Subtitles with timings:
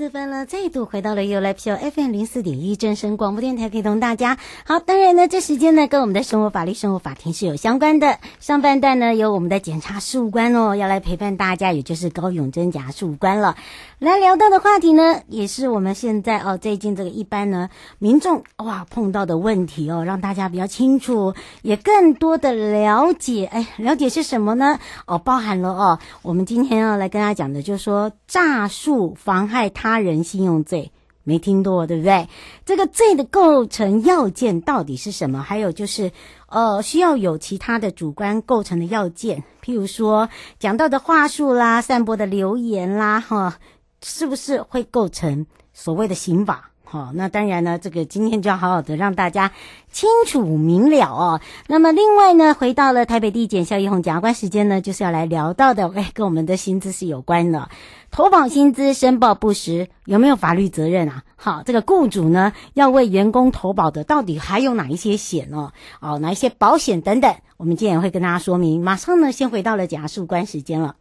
[0.00, 4.38] 四分了再度回到了 You Live Show FM 零四点一正声广播电台，陪同大家。
[4.64, 8.18] 好，当然呢，这时间呢跟我们的生活法律、生活法庭是有相关的。
[8.38, 13.56] 上半段呢有我们的检察事务官哦，要来陪伴大家，也就是高永贞检察事务官了。
[13.98, 17.68] 来聊到的话题呢，也是我们现在哦最近这个一般呢
[17.98, 23.44] 民众哇碰到的问题哦，让大家比较清楚，也更多的了解。
[23.44, 24.78] 哎，了解是什么呢？
[25.04, 30.20] 哦，包含了哦，我们今天要来跟大家讲的，就是说诈术妨害他他人。
[30.22, 30.92] 信用罪
[31.24, 32.28] 没听过，对不对？
[32.64, 35.42] 这个罪的构成要件到底是什么？
[35.42, 36.12] 还有就是，
[36.48, 40.28] 呃，需要有其他的主观构成的要件，譬如说
[40.58, 43.58] 讲到的话术啦、散播的留言啦，哈，
[44.02, 46.70] 是不是会构成所谓的刑法？
[46.92, 49.52] 好，那当然呢，这个今天就要好好的让大家
[49.92, 51.40] 清楚明了哦。
[51.68, 57.68] 那么另外呢，回到了台北地检萧奕弘检察官时间呢，就是要来聊到的，哎，跟我们的薪资是有关的。
[58.10, 61.22] 投保薪资申报不实，有没有法律责任啊？
[61.36, 65.72] 好，这个雇主呢要为员工投保的，到底还有哪一些险哦？
[66.00, 68.82] 哦，哪一些保险等等，我们今天也会跟大家说明。
[68.82, 70.96] 马上呢，先回到了检察事务官时间了。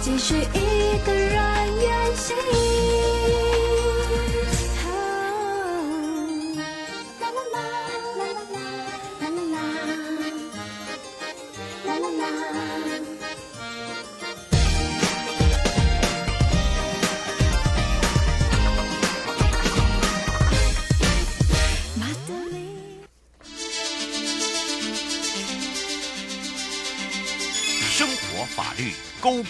[0.00, 1.34] 继续一个人
[1.80, 2.67] 远行。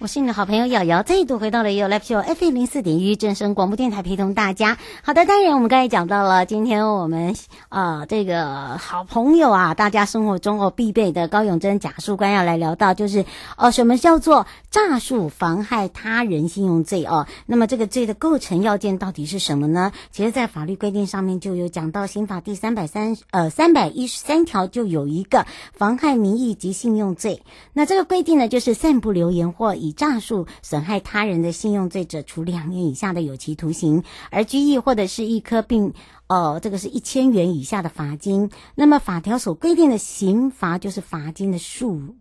[0.00, 4.78] 我是你的好朋友瑶瑶，再度回到了 u Live Show FM 零四点一正声广播电台，陪同大家。
[5.02, 7.34] 好的，当然我们刚才讲到了，今天我们
[7.68, 13.24] 呃这个好朋友啊，大家生活中哦必备的高永珍假树官要来聊到，就是
[13.56, 17.26] 呃什么叫做诈术妨害他人信用罪哦？
[17.46, 19.90] 那么这个罪的构成要件到底是什么呢？
[20.12, 27.42] 其实，在法律规定上面就有讲到，刑法第三百三呃三百一十三条就有一个妨害名誉及信用罪。
[27.72, 35.92] 那这个规定呢，就是散布流言或以以诈术损害他人的信用罪者，处两年以下的有期徒刑，而拘役或者是一科并
[36.26, 38.50] 呃这个是一千元以下的罚金。
[38.74, 42.14] 那么法条所规定的刑罚就是罚金的数。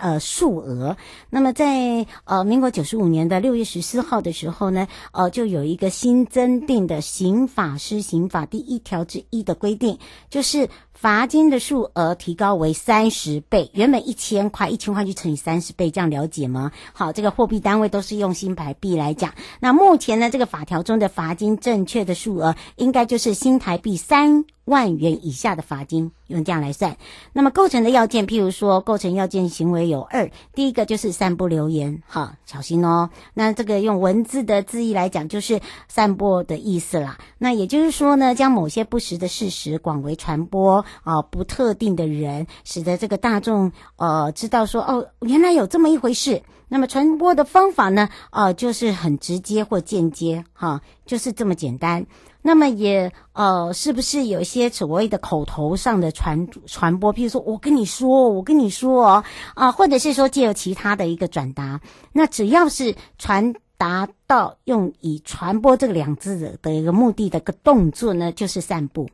[0.00, 0.96] 呃数额，
[1.30, 9.96] 那么在呃民国九十五年的六月十四号的时候呢，呃就有一个新增定的刑法施行法第一条之一的规定，
[10.28, 10.68] 就是
[11.00, 16.72] 罚金的数额提高为三十倍，原本一千块，一千块就乘以三十倍，这样了解吗？
[16.92, 19.32] 好，这个货币单位都是用新台币来讲。
[19.60, 26.98] 那目前呢，这个法条中的罚金正确的数额应该就是新台币三万元以下的罚金，用这样来算。
[27.32, 33.08] 那么构成的要件，譬如说构成要件行为有二，第一个就是散布留言，好，小心哦。
[33.32, 37.16] 那这个用文字的字义来讲，就是散播的意思啦。
[37.38, 46.42] 那也就是说呢，将某些不实的事实广为传播啊、不特定的人，使得这个大众呃知道说哦，原来有这么一回事。
[46.72, 52.06] 那么传播的方法呢，呃，就是很直接或间接，哈，就是这么简单。
[52.42, 57.12] 那么也呃，是不是有一些所谓的口头上的传传播？
[57.12, 61.80] 譬如说我跟你说，我跟你说哦，啊、或者是说借由其他的一个转达，
[62.12, 69.08] 那只要是传达到用以传播这个两字的的一个目的的一个动作呢，就是散布。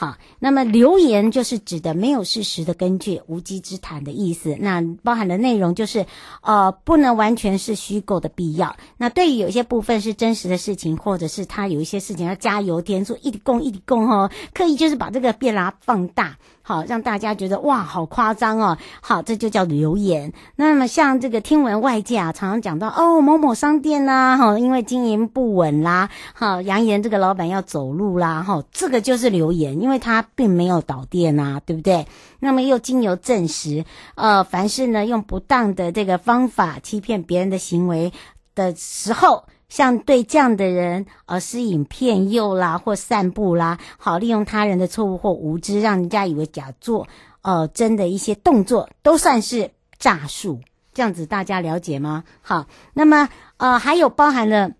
[0.00, 4.56] 好，那么流言就是指的没有事实的根据、无稽之谈的意思。
[4.60, 6.06] 那包含的内容就是，
[6.40, 8.76] 呃，不能完全是虚构的必要。
[8.96, 16.38] 那对于有些部分是真实的事情，或者是他有一些事情要加油添醋，一供一供哦，刻意就是把这个变拉放大。
[16.68, 18.76] 好，让大家觉得哇，好夸张哦！
[19.00, 20.34] 好，这就叫流言。
[20.54, 32.06] 那么像这个听闻外界啊，常常讲到哦，某某商店呐，哈，因为经营不稳啦，哈，扬言这个老板要走路啦，哈，这个就是流言，因为他并没有倒店呐，对不对？
[32.38, 38.12] 那么又经由证实，呃，凡是呢用不当的这个方法欺骗别人的行为
[38.54, 39.44] 的时候。
[39.68, 47.06] 像对这样的人，呃，施以骗诱啦，或散布啦，好，利用他人的错误或无知，让人家以为假作，
[47.42, 50.60] 呃，真的一些动作，都算是诈术。
[50.94, 52.24] 这样子大家了解吗？
[52.40, 54.72] 好，那么呃，还有包含了。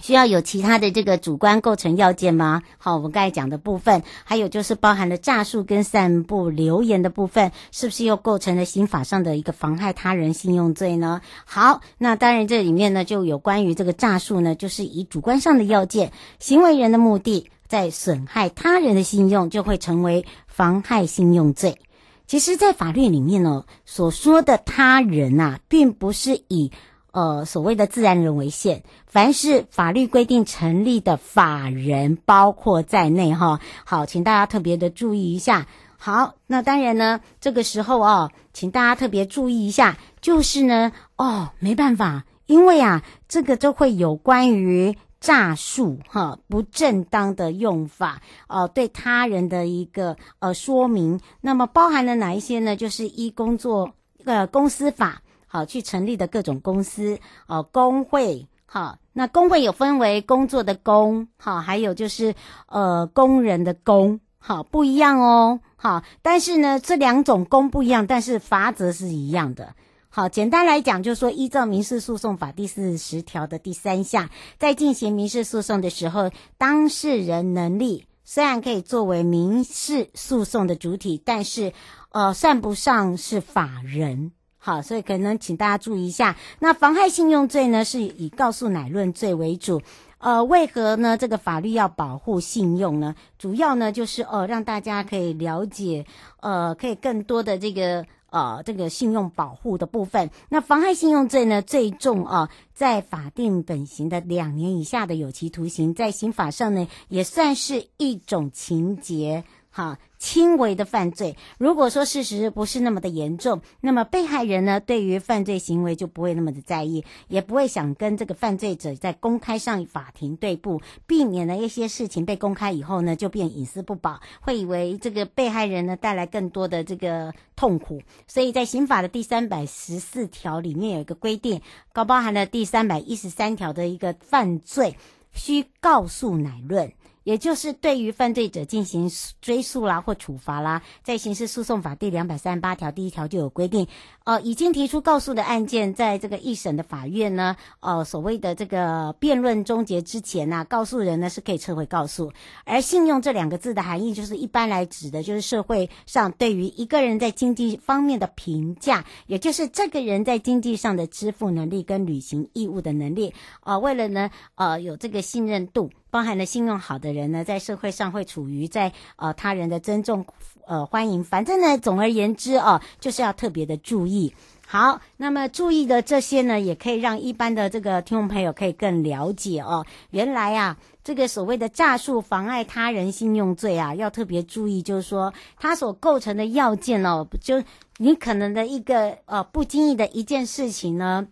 [0.00, 2.62] 需要有其他的这个主观构成要件吗？
[2.78, 11.20] 好，我们刚才讲的部分，还有就是包含了诈术跟散布流言的部分，是不是又构成了刑法上的一个妨害他人信用罪呢？
[11.44, 21.78] 好，那当然这里面呢就有关于这个诈术呢，就是以主观上的要件，行为人的目的在损害他人的信用，就会成为妨害信用罪。
[22.26, 26.70] 其实，在法律里面呢，所说的他人、啊，并不是以。
[27.12, 33.58] 呃，所谓的自然人为限，凡是法律规定成立的法人，包括在内哈。
[33.84, 35.66] 好，请大家特别的注意一下。
[35.98, 51.20] 好，那当然呢，这个时候哦，请大家特别注意一下，就是呢，哦，没办法，因为啊，这个就会有关于诈术哈，不正当的用法，呃，对他人的一个呃说明。
[51.40, 52.76] 那么包含了哪一些呢？
[52.76, 53.90] 就是依工作
[54.24, 55.20] 呃公司法。
[55.52, 62.36] 好，去成立的各种公司，哦，工会，好，那工会有分为工作的工，好，还有就是
[62.68, 69.74] 呃工人的工，好，不一样哦，好，但是呢这两种工不一样，但是罚则是一样的。
[70.08, 81.72] 好，简单来讲，就是说依照民事诉讼法第四十条的第三项，在进行民事诉讼的时候，当事人能力虽然可以作为民事诉讼的主体，但是
[82.10, 84.30] 呃算不上是法人。
[84.62, 86.36] 好，所以可能请大家注意一下。
[86.58, 89.80] 那妨害信用罪呢，是以告诉乃论罪为主。
[90.18, 91.16] 呃，为何呢？
[91.16, 93.14] 这个法律要保护信用呢？
[93.38, 96.04] 主要呢就是呃，让大家可以了解，
[96.40, 100.28] 呃，可以更多的这个呃这个信用保护的部分。
[100.50, 109.44] 那妨害信用罪呢，最重啊，在法定本刑的两年以下的有期徒刑，在刑法上呢也算是一种情节。
[109.72, 128.02] 好，轻微的犯罪，如果说事实不是那么的严重，那么被害人呢，对于犯罪行为就不会那么的在意，也不会想跟这个犯罪者在公开上法庭对簿，避免了一些事情被公开以后呢，就变隐私不保，会以为这个被害人呢带来更多的这个痛苦。
[128.26, 131.62] 所以在刑法的第三百十四条里面有一个规定，
[131.92, 134.96] 高包含了第三百一十三条的一个犯罪
[135.32, 136.92] 需告诉乃论。
[137.24, 139.10] 也就是对于犯罪者进行
[139.40, 143.86] 追诉啦或处罚啦，在刑事诉讼法第两百三十八条第一条就有规定，
[144.24, 152.32] 呃，已经提出告诉的案件，在这个一审的法院呢，呃，所谓的这个辩论终结之前呢，告诉人呢是可以撤回告诉。
[152.64, 165.90] 而信用这两个字的含义，就是一般来指的就是社会上对于一个人在经济方面的评价，也就是这个人在经济上的支付能力跟履行义务的能力，呃，为了呢，呃，有这个信任度。
[166.10, 170.26] 包含了信用好的人呢，在社会上会处于在呃他人的尊重
[170.66, 174.34] 呃欢迎，反正呢，总而言之哦，就是要特别的注意。
[174.66, 179.84] 好，那么注意的这些呢，也可以让一般的这个听众朋友可以更了解哦。
[180.10, 187.60] 原来啊，这个所谓的诈术妨碍他人信用罪啊，要特别注意，就是说它所构成的要件哦，就
[187.96, 191.26] 你可能的一个呃不经意的一件事情呢，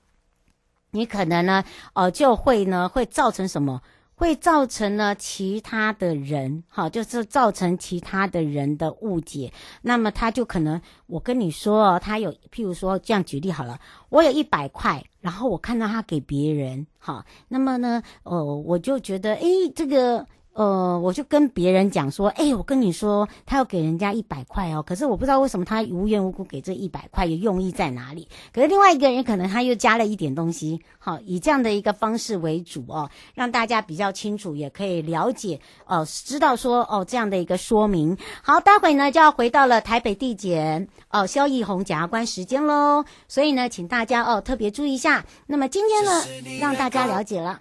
[0.91, 3.81] 你可能呢呃就会呢会造成什么？
[4.19, 9.53] 会造成呢其他的人，哈，就是造成其他的人的误解。
[9.83, 20.27] 那么他就可能，我跟你说，他有，譬如说这样举例好了，我有一百块，然后我看到他给别人，哈，那么呢，呃，我就觉得，诶，这个。
[20.59, 28.27] 呃，我就跟别人讲说，哎，我跟你说，他要给人家一百块哦，可是我不知道为什么他无缘无故给这一百块，有用意在哪里？
[28.53, 38.19] 可是另外一个人可能他又加了一点东西，好，以这样的一个方式为主哦，让大家比较清楚，也可以了解，哦，知道说哦这样的一个说明。
[38.43, 45.25] 好，待会呢就要回到了台北地检哦萧义宏检察官时间喽，所以呢，请大家哦特别注意一下。
[45.47, 47.61] 那么今天呢，让大家了解了。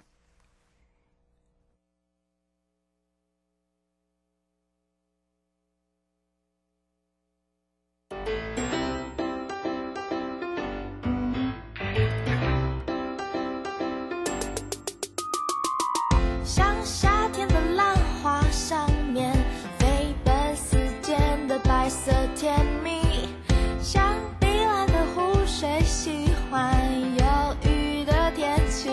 [16.44, 19.32] 像夏天的浪花上面
[19.78, 23.28] 飞奔时间的白色甜蜜。
[23.82, 28.90] 像碧蓝的湖水喜欢有雨的天气。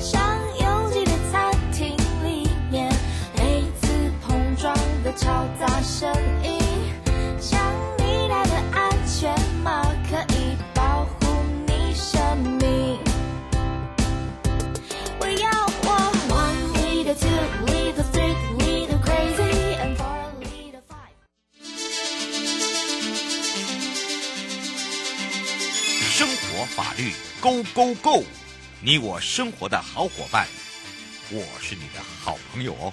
[0.00, 0.20] 像
[0.60, 2.90] 拥挤的餐厅里面
[3.36, 3.88] 每次
[4.22, 4.74] 碰撞
[5.04, 6.10] 的嘈杂声
[26.18, 28.24] 生活法律 Go Go Go！
[28.82, 30.48] 你我生活的好伙伴，
[31.30, 32.92] 我是你的好朋友哦。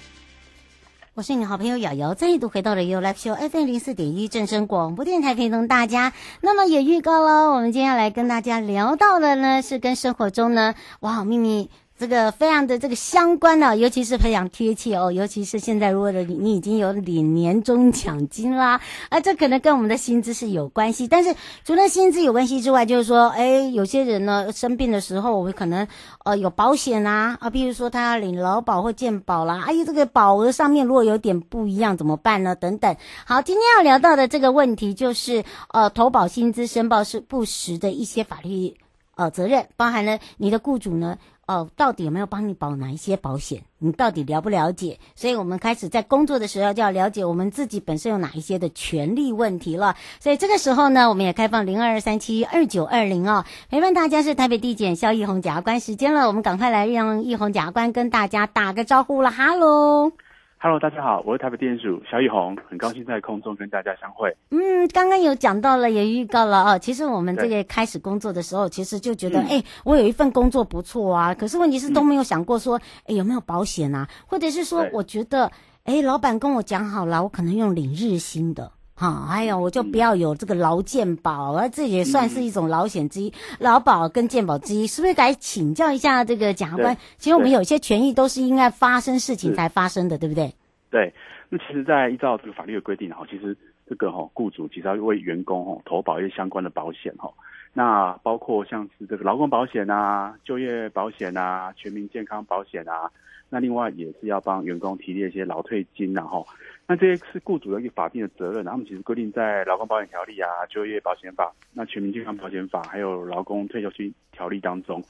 [1.14, 6.12] 我是你好朋友瑶瑶，再度回到了 U Live Show FM 零四点一正声广播电台，陪同大家。
[6.40, 11.68] 那么也预告了，我们接下来跟大家聊到的呢，是跟生活中呢，哇，秘密。
[11.98, 15.10] 这个非常的这个相关的，尤其是非常贴切哦。
[15.10, 21.08] 尤其是现在，如果你你已经有领年终奖金啦，啊，这可能跟我们的薪资是有关系。
[21.08, 21.34] 但是
[21.64, 25.88] 除了薪资有关系之外，就是说，哎，有些人呢生病的时候，我们可能
[26.24, 32.54] 呃有保险啊，啊，比如说他要领劳保或健保啦，哎呀，这个保额上面如果有点不一样怎么办呢？
[32.54, 32.94] 等等。
[33.24, 38.74] 好，今天要聊到的这个问题就是，呃，投保薪资申报是不实的一些法律。
[39.14, 41.16] 呃责任，包含了你的雇主呢。
[41.46, 43.62] 哦，到底有没有帮你保哪一些保险？
[43.78, 44.98] 你到底了不了解？
[45.14, 49.94] 所以我们开始在工作的时候就要了解我们自己本身有哪一些的权利问题了。
[50.18, 60.10] 所以这个时候呢，我们也开放零二二三七二九二零哦，陪伴大家是台北地检萧奕弘检察官时间了，我们赶快来让奕弘检察官跟大家打个招呼了，哈喽。
[60.58, 64.34] Hello，大家好，我是台北地检署萧奕弘，很高兴在空中跟大家相会。
[64.50, 66.78] 嗯，刚刚有讲到了，也预告了啊。
[66.78, 71.34] 其实我们这个开始工作的时候，其实就觉得，哎、嗯欸，我有一份工作不错啊。
[71.34, 74.08] 可是问题是都没有想过说，哎、嗯欸，有没有保险啊？
[74.26, 75.44] 或者是说，我觉得，
[75.84, 78.72] 哎、欸，老板跟我讲好了，我可能用领日薪的。
[78.98, 86.96] 好，哎呀我就不要有这个劳健保，而、嗯、这也算是一种劳险之一，劳、嗯、保跟健保之一，是不是该请教一下这个检察官？
[87.18, 90.50] 其实我们有一些权益都是应该发生事情才发生的，对不对？
[90.88, 91.12] 对，
[91.50, 93.54] 那其实，在依照这个法律的规定哈，其实
[93.86, 97.30] 这个哈，雇主其实要为员工哈投保一些相关的保险哈，
[97.74, 103.10] 那包括像是这个劳工保险啊、就业保险啊、全民健康保险啊，
[103.48, 106.46] 那另外也是要帮员工提列一些劳退金然后。
[106.88, 115.02] 那这些是雇主的一个法定的责任，他们其实规定在劳工保险条例啊、就业保险法、那全民健康保险法，还有劳工退休金条例当中。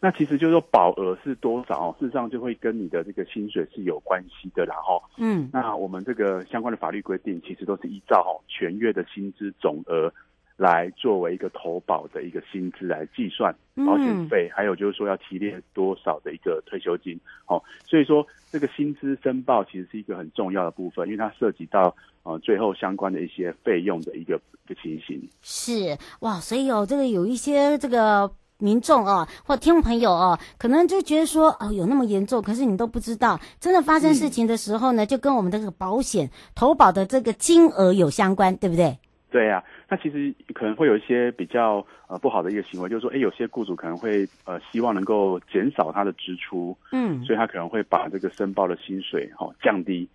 [0.00, 10.10] 那其实就是说保额是多少，事实上就会跟你的这个薪水是有关系的，然后，嗯，那我们这个相关的法律规定，其实都是依照哈全月的薪资总额。
[10.58, 13.54] 来作为一个投保的一个薪资来计算
[13.86, 24.34] 保险费，嗯，还有就是说要提列多少的一个退休金，哦，所以说这个薪资申报其实是一个很重要的部分，因为它涉及到呃最后相关的一些费用的一个
[24.66, 25.22] 一个情形。
[25.42, 38.98] 是哇，所以哦这个有一些这个民众哦，或听众朋友哦，可能就觉得说哦有那么严重，可是你都不知道，真的发生事情的时候呢，嗯，就跟我们这个保险投保的这个金额有相关，对不对？
[39.30, 50.06] 对呀、啊，那其实可能会有一些比较呃不好的一个行为，就是说，哎，有些雇主可能会呃希望能够减少他的支出，嗯，所以他可能会把这个申报的薪水哈、哦、降低。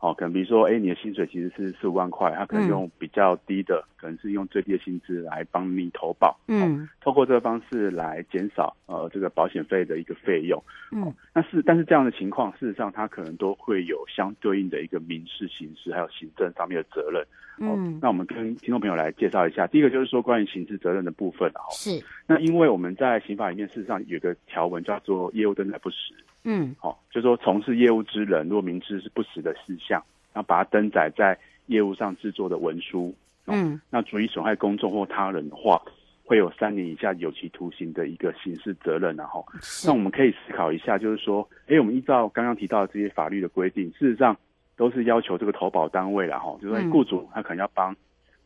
[0.00, 10.58] 哦，可能比如说，哎，你的薪水其实是四五万块，他可能用比较低的，嗯、可能是用最低的薪资来帮你投保，嗯，透过这个方式来减少呃这个保险费的一个费用，
[10.90, 17.22] 嗯，哦、那是但是这样的情况，事实上他可能都会有相对应的一个民事、刑事还有行政上面的责任，
[17.68, 26.14] 哦、嗯，那我们跟听众朋友来介绍一下，第一个就是说关于刑事责任的部分，哦，是，那因为我们在刑法里面事实上有个条文叫做业务登载不实。
[26.42, 33.14] 嗯，好、哦，就是说从事业务之人，如果明知是不实的事项，然后把它登载在业务上制作的文书，
[33.46, 35.82] 哦、嗯，那足以损害公众或他人的话，
[36.24, 39.16] 会有三年以下有期徒刑的一个刑事责任。
[39.16, 39.44] 然后，
[39.84, 44.36] 那我们可以思考一下，就是说，哎，我们依照刚刚提到的这些法律的规定，事实上
[44.76, 47.94] 都是要求这个投保单位，然后就是雇主他可能要帮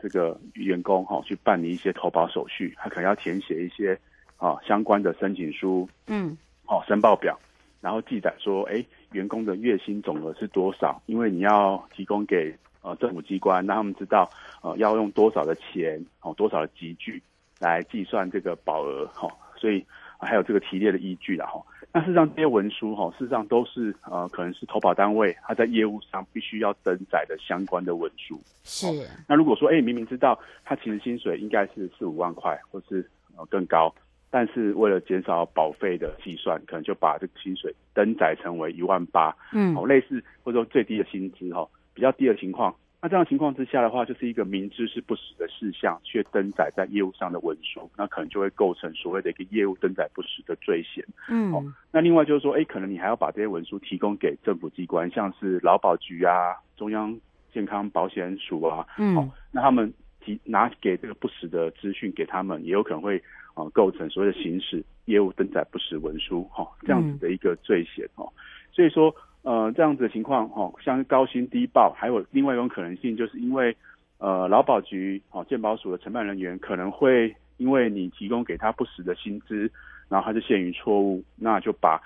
[0.01, 3.93] 这个员工哈、哦、去办理一些投保手续，他可能要填写一些
[4.39, 7.39] 啊、哦、相关的申请书，嗯，好、哦，申报表。
[7.85, 11.03] 然后记载说，哎，员工的月薪总额是多少？
[11.05, 14.27] 因为你要提供给呃政府机关，让他们知道
[14.63, 17.23] 呃要用多少的钱哦，多少的集聚
[17.61, 19.31] 来计算这个保额哈、哦。
[19.59, 19.85] 所以、
[20.19, 21.63] 呃、还有这个提列的依据了哈、哦。
[21.93, 28.41] 那事实上这些文书哈、哦，事实上都是呃可能是投保单位他在业务上必须要登载的相关的文书。
[28.63, 29.05] 是、哦。
[29.29, 33.95] 那如果说哎明明知道他其实薪水应该是四五万块，或是呃更高。
[34.37, 42.75] 但是为了减少保费的计算，可能就把这个薪水登载成为一万八，嗯，哦，类似或者说最低的薪资哈，比较低的情况。
[43.01, 51.05] 那这样的情况之下的话，就是一个明知是不实的事项，却登载在业务上的文书，那可能就会构成所谓的一个业务登载不实的罪嫌。
[51.29, 57.17] 嗯，哦，那另外就是说，哎，可能你还要把这些文书提供给政府机关，像是劳保局啊、中央
[57.53, 63.23] 健康保险署啊，嗯，哦，那他们提拿给这个不实的资讯给他们，也有可能会。
[63.55, 68.33] 啊，构成所谓的行使业务登载不实文书，哈，这样子的一个罪嫌，哈、嗯，
[68.73, 73.75] 所以说，呃，这样子的情况，哈，像高薪低报，还有另外一种可能性，就是因为，
[74.19, 79.71] 呃，劳保局，哦，健保署的承办人员可能会因为你提供给他不实的薪资，
[80.09, 82.01] 然后他就陷于错误，那就把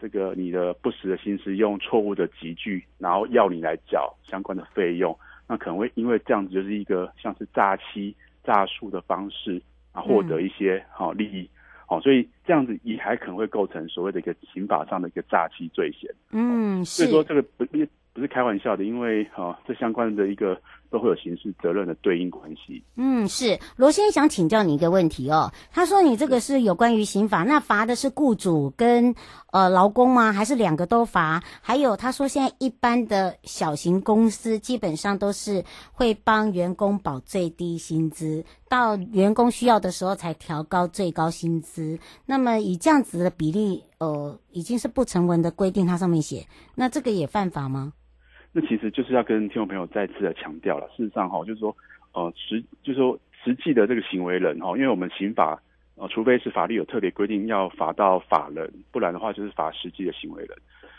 [0.00, 5.14] 这个你的不实的薪资用错误的集聚，然后要你来缴相关的费用，
[5.46, 9.60] 那可能会因为这样子就是一个像是诈欺、诈术的方式。
[9.94, 11.48] 啊，获得一些好利益，
[11.86, 16.12] 好、嗯，所以这样子也还可能会构成所谓的一个刑法上的一个诈欺罪嫌。
[16.32, 17.78] 嗯，所以说这个不不
[18.12, 22.82] 不是开玩笑的，因为哈、啊，这相关的一个都会有刑事责任的对应关系。
[22.96, 25.52] 嗯，是罗先想请教你一个问题哦。
[25.72, 29.14] 他说你这个是有关于刑法，那罚的是雇主跟
[29.52, 30.32] 呃劳工吗？
[30.32, 31.42] 还是两个都罚？
[31.60, 41.98] 还有他说现在一般的小型公司基本上都是会帮员工保最低薪资，到员工需要的时候才调高最高薪资。
[42.24, 47.92] 那么以这样子的比例，呃，已经是不成文的规定，它上面写，那这个也犯法吗？
[48.56, 50.88] 那其实就是要跟听众朋友再次的强调了。
[50.96, 51.76] 事实上，哈，就是说，
[52.12, 55.60] 呃，实就是说，实际的这个行为人，哈，因为我们刑法，
[55.96, 60.56] 呃，除非是法律有特别规定要罚到法人，不然的话就是罚实际的行为人。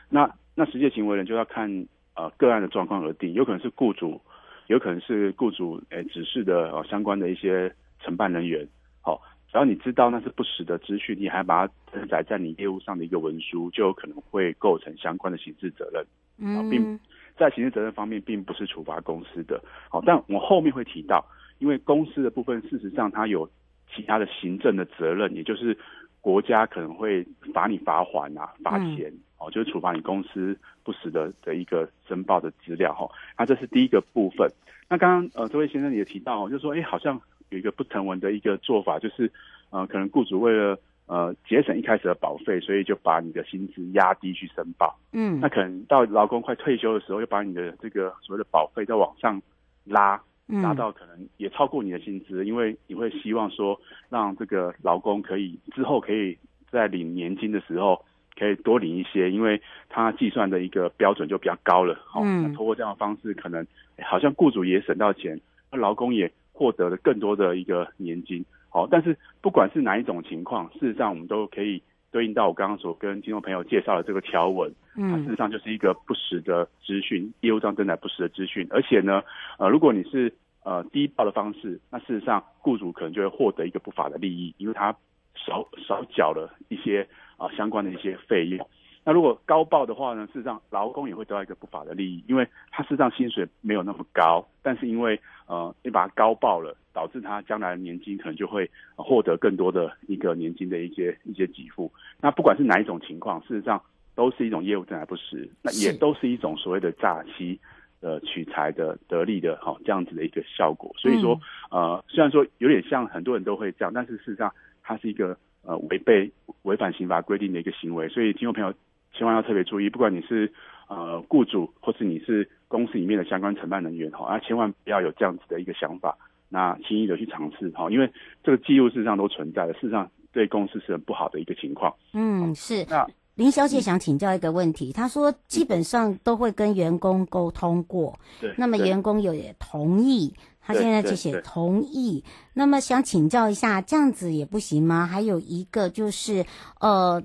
[0.10, 1.88] 那那实际行为人就要看
[2.18, 4.20] 呃个案的状况而定，有可能是雇主，
[4.68, 8.68] 有可能是雇主诶指示的呃相关的一些承办人员，
[9.00, 16.06] 好，只要你知道那是不实的资讯，你还把它登载在你业务上的一个文书，就有可能会构成相关的刑事责任，
[16.38, 17.00] 嗯，并。
[17.38, 21.26] 在刑事责任方面，并不是处罚公司的，好，但我后面会提到，
[21.60, 23.50] 因为公司的部分，事实上它有
[23.94, 25.78] 其他的行政的责任，也就是
[26.22, 34.50] 国家可能会罚你罚款啊，罚钱，哦，就是处罚你公司不实的的一个申报的资料，哈，那这是第一个部分。
[34.88, 37.20] 那刚刚呃，这位先生也提到，就是说，哎，好像
[37.50, 39.32] 有一个不成文的一个做法，就是
[39.72, 44.98] 呃，可能雇主为了呃，节省一开始的保费，所以就把你的薪资压低去申报。
[45.14, 49.40] 嗯，那可能到劳工快退休的时候，又把你的这个所谓的保费再往上
[49.84, 56.36] 拉，拉到可能也超过你的薪资，因为你会希望说，让这个劳工可以之后可以
[56.72, 58.04] 在领年金的时候
[58.36, 61.96] 可以多领一些，因为他计算的一个标准就比较高了。
[62.08, 63.64] 好，嗯，那通过这样的方式，可能
[64.02, 65.40] 好像雇主也省到钱，
[65.72, 68.44] 那劳工也获得了更多的一个年金。
[68.76, 79.24] 好，但是不管是哪一种情况，事实上我们都可以对应到我刚刚所跟听众朋友介绍的这个条文，嗯，它事实上就是一个不实的资讯，业务上正在不实的资讯，而且呢，
[79.60, 80.34] 呃，如果你是
[80.66, 84.94] 呃低报的方式，那事实上雇主可能就会获得一个不法的利益，因为他
[85.36, 87.08] 少少缴了一些
[87.38, 88.68] 啊、呃、相关的一些费用。
[89.08, 101.92] 那如果高报的话呢，事实上劳工也会得到一个不法的利益，因为他事实上薪水没有那么高，但是因为呃你把它高报了，导致他将来的年金可能就会获得更多的一个年金的一些一些给付。
[102.20, 103.80] 那不管是哪一种情况，事实上
[104.16, 107.60] 都是一种业务正而不实，那也都是一种所谓的诈欺
[108.02, 110.92] 呃取财的得利的哈这样子的一个效果。
[110.98, 111.40] 所以说
[111.70, 116.32] 呃虽然说有点像很多人都会这样，但是事实上它是一个呃违背
[116.64, 118.74] 违反刑法规定的一个行为，所以听众朋友。
[119.18, 120.52] 千万要特别注意，不管你是
[120.88, 126.18] 呃雇主，或是你是公司里面的相关承办人员哈，啊，千万不要有这样子的一个想法，
[126.50, 128.12] 那轻易的去尝试哈，因为
[128.44, 131.96] 这个记录事实上都存在的，事实上对公司是很不好的一个情况。
[132.14, 132.86] 嗯，是。
[132.90, 142.24] 那林小姐想请教一个问题，她说基本上都会跟员工沟通过，对，那么员工有也同意，她现在就写同意，
[142.54, 145.06] 那么想请教一下，这样子也不行吗？
[145.06, 146.46] 还有一个就是
[146.80, 147.24] 呃。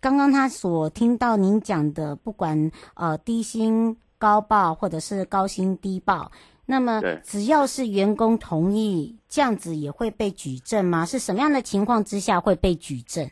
[0.00, 6.30] 刚刚他所听到您讲的，不管呃低薪高报或者是高薪低报，
[6.66, 11.04] 那么只要是员工同意，这样子也会被举证吗？
[11.04, 13.28] 是什么样的情况之下会被举证？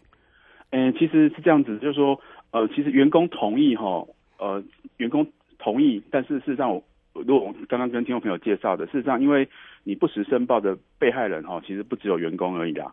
[0.70, 2.18] 嗯，其实是这样子，就是说，
[2.50, 4.06] 呃，其实员工同意哈，
[4.38, 4.62] 呃，
[4.98, 5.26] 员工
[5.58, 6.82] 同意，但是事实上我，
[7.12, 9.48] 如果我刚刚跟听众朋友介绍的，事实上，因为
[9.84, 12.92] 你不实申报的被害人哈，其实不只有员工而已啦。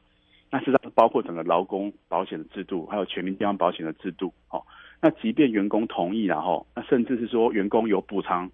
[0.51, 4.33] 那实际上包括整个劳工保险的制度，还有全民健康保险的制度。
[4.49, 4.63] 哦，
[5.01, 8.49] 那即便员工同意，然后那甚至是说员工有补偿，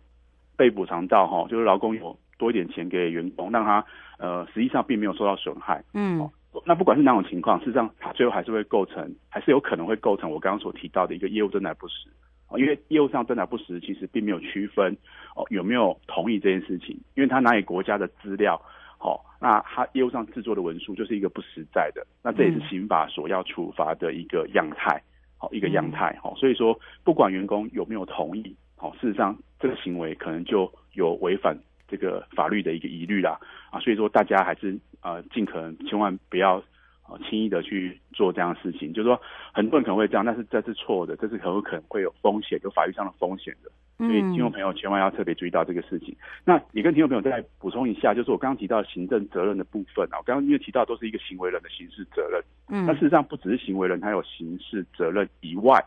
[0.58, 3.86] 被补偿到哈，就是劳工有多一点钱给员工，让他
[4.17, 5.84] 呃实际上并没有受到损害。
[5.93, 6.27] 嗯，
[6.65, 12.10] 那不管是哪种情况，事实上他最后还是会构成，还是有可能会构成我刚刚所提到的一个业务登载不实。
[12.47, 14.97] 哦，因为业务上登载不实，其实并没有区分
[15.36, 18.62] 哦有没有同意这件事情，因为他拿给国家的资料。
[18.97, 25.01] 好、哦，那他业务上制作的文书就是一个不实在的，那这也是刑法所要处罚的一个样态，
[25.36, 33.36] 好、哦，一个样态，好、哦，所以说不管员工有没有同意，好、哦，事实上这个行为可能就有违反这个法律的一个疑虑啦，
[33.71, 36.63] 啊，所以说大家还是呃尽可能千万不要
[37.10, 39.19] 呃轻易的去做这样的事情，就是说
[39.51, 43.71] 很多人可能会这样，但是这是错的，这是很有可能会有风险，有法律上的风险的。
[44.02, 46.16] 所以听众朋友千万要特别注意到这个事情。
[46.44, 55.80] 那也跟听众朋友再补充一下，就是我刚刚提到行政责任的部分啊，我刚刚因为提到都是一个行为人的刑事责任，嗯，那事实上不只是行为人，他有刑事责任以外，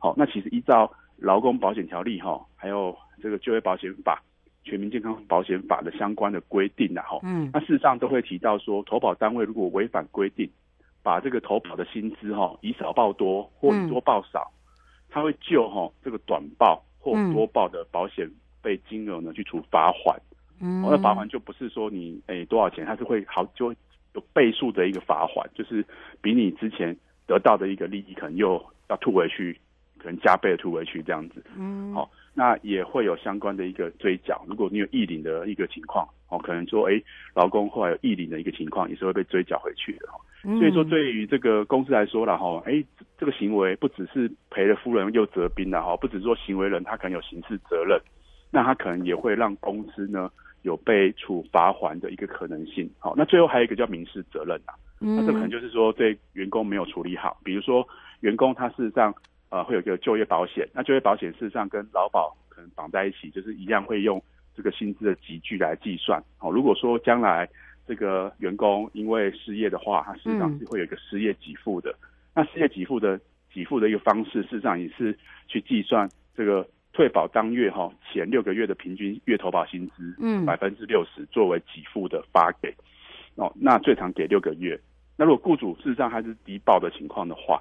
[0.00, 4.20] 好，那其实依照劳工保险条例哈，还有这个就业保险法、
[4.64, 10.50] 全民健康保险法的相关的规定啊，哈，嗯，那事实上都会提到说，投保单位如果违反规定，
[11.02, 14.50] 把这个投保的薪资哈以少报多或以多报少，
[15.08, 16.82] 他会就哈这个短报。
[17.00, 18.30] 或多报的保险
[18.62, 20.20] 费金额呢，去处罚款，
[20.60, 23.72] 嗯，那罚款就不是说你诶多少钱，它是会好就
[24.12, 25.84] 有倍数的一个罚款，就是
[26.20, 26.94] 比你之前
[27.26, 29.58] 得到的一个利益可能又要吐回去，
[29.98, 31.42] 可能加倍的吐回去这样子。
[31.56, 34.44] 嗯，好，那也会有相关的一个追缴。
[34.48, 37.02] 如果你有溢领的一个情况，哦，可能说诶
[37.34, 40.06] 劳工后来有溢领的一个情况，也是会被追缴回去的。
[40.42, 42.82] 所以说，对于这个公司来说了哈，哎，
[43.18, 48.00] 这个行为不只是赔了夫人又折兵了哈，不只是说行为人他可能有刑事责任，
[48.50, 50.30] 那他可能也会让公司呢
[50.62, 52.90] 有被处罚还的一个可能性。
[52.98, 57.86] 好，那最后还有一个叫民事责任啊，那这可能就是说对员工没有处理好，比如说
[58.20, 59.14] 员工他事实上
[59.50, 64.22] 呃会有一个就业保险，那就业保险事实上跟劳保可能绑在一起，就是一样会用
[64.56, 66.22] 这个薪资的集聚来计算。
[66.38, 67.48] 好，如果说将来。
[67.86, 71.90] 这个员工因为失业的话，他事实上是会有一个失业给付的。
[71.90, 73.18] 嗯、那失业给付的
[73.52, 82.72] 给付的一个方式，事实上也是去计算这个退保当月哈前六个月的平均月投保薪资，嗯，百分之六十作为给付的发给。
[83.34, 84.78] 哦，那最长给六个月。
[85.16, 87.60] 那如果雇主事实上还是低报的情况的话，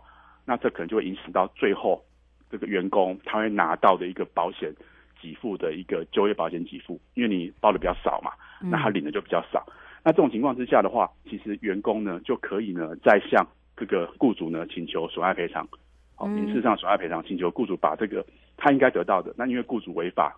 [0.50, 2.04] 那这可能就会影响到最后
[2.50, 4.74] 这个员工他会拿到的一个保险
[5.22, 9.64] 给付的一个就业保险给付，因为你报的比较少嘛，那他领的就比较少。
[10.04, 13.46] 那这种情况之下的话，其实员工呢就可以呢再向
[13.78, 15.68] 这个雇主呢请求损害赔偿，
[16.16, 18.26] 好，民事上损害赔偿，请求雇主把这个
[18.58, 20.36] 他应该得到的，那因为雇主违法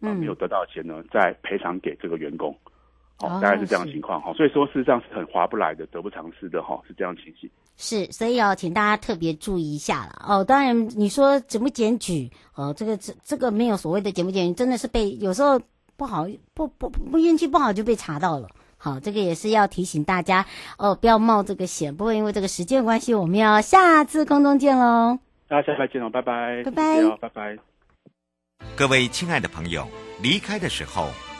[0.00, 2.56] 啊没有得到的钱呢，再赔偿给这个员工，
[3.20, 4.32] 好，大概是这样的情况哈。
[4.32, 7.48] 所以说事实上是很划不来的，得不偿失的哈，是这样情形。
[7.76, 10.44] 是，所以要请大家特别注意一下了哦。
[10.44, 15.60] 当然你说检不检举哦，这个这这个没有所谓的检不检举，真的是被有时候
[15.96, 18.48] 不好不不不运气不好就被查到了。
[18.76, 20.46] 好，这个也是要提醒大家
[20.78, 21.94] 哦，不要冒这个险。
[21.94, 25.18] 不过因为这个时间关系，我们要下次空中见喽。
[25.48, 27.58] 大家下次再见喽，拜拜，拜拜，拜拜。
[28.76, 29.86] 各位亲爱的朋友，
[30.22, 31.08] 离开的时候